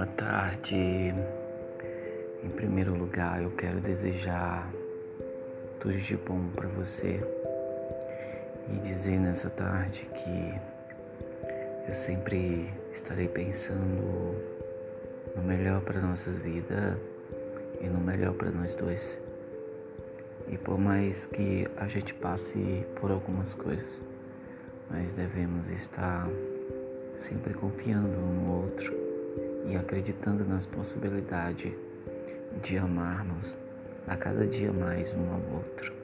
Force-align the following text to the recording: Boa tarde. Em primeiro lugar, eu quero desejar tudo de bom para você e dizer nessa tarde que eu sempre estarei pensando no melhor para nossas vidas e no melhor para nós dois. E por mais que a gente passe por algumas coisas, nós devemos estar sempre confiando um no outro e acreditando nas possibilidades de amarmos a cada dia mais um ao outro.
Boa 0.00 0.12
tarde. 0.12 1.14
Em 2.42 2.48
primeiro 2.56 2.94
lugar, 2.94 3.42
eu 3.42 3.50
quero 3.50 3.82
desejar 3.82 4.72
tudo 5.78 5.98
de 5.98 6.16
bom 6.16 6.48
para 6.56 6.66
você 6.68 7.20
e 8.72 8.78
dizer 8.78 9.18
nessa 9.20 9.50
tarde 9.50 10.08
que 10.14 10.54
eu 11.86 11.94
sempre 11.94 12.70
estarei 12.94 13.28
pensando 13.28 14.40
no 15.36 15.42
melhor 15.42 15.82
para 15.82 16.00
nossas 16.00 16.38
vidas 16.38 16.96
e 17.78 17.86
no 17.86 18.00
melhor 18.00 18.32
para 18.32 18.50
nós 18.50 18.74
dois. 18.74 19.20
E 20.48 20.56
por 20.56 20.78
mais 20.78 21.26
que 21.26 21.68
a 21.76 21.86
gente 21.86 22.14
passe 22.14 22.86
por 22.98 23.10
algumas 23.10 23.52
coisas, 23.52 24.00
nós 24.90 25.12
devemos 25.12 25.68
estar 25.68 26.26
sempre 27.18 27.52
confiando 27.52 28.18
um 28.18 28.46
no 28.46 28.62
outro 28.62 29.09
e 29.70 29.76
acreditando 29.76 30.44
nas 30.44 30.66
possibilidades 30.66 31.72
de 32.62 32.76
amarmos 32.76 33.56
a 34.08 34.16
cada 34.16 34.44
dia 34.46 34.72
mais 34.72 35.14
um 35.14 35.32
ao 35.32 35.56
outro. 35.58 35.99